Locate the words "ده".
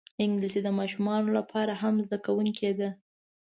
2.79-2.89